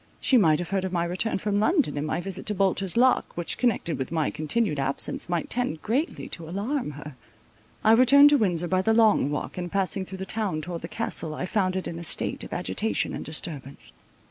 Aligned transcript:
She 0.19 0.35
might 0.35 0.57
have 0.57 0.71
heard 0.71 0.83
of 0.83 0.91
my 0.91 1.03
return 1.05 1.37
from 1.37 1.59
London, 1.59 1.95
and 1.95 2.07
my 2.07 2.19
visit 2.19 2.47
to 2.47 2.55
Bolter's 2.55 2.97
Lock, 2.97 3.37
which, 3.37 3.59
connected 3.59 3.99
with 3.99 4.11
my 4.11 4.31
continued 4.31 4.79
absence, 4.79 5.29
might 5.29 5.47
tend 5.47 5.83
greatly 5.83 6.27
to 6.29 6.49
alarm 6.49 6.89
her. 6.93 7.15
I 7.83 7.91
returned 7.91 8.31
to 8.31 8.37
Windsor 8.39 8.67
by 8.67 8.81
the 8.81 8.95
Long 8.95 9.29
Walk, 9.29 9.59
and 9.59 9.71
passing 9.71 10.03
through 10.05 10.17
the 10.17 10.25
town 10.25 10.59
towards 10.63 10.81
the 10.81 10.87
Castle, 10.87 11.35
I 11.35 11.45
found 11.45 11.75
it 11.75 11.87
in 11.87 11.99
a 11.99 12.03
state 12.03 12.43
of 12.43 12.51
agitation 12.51 13.13
and 13.13 13.23
disturbance. 13.23 13.91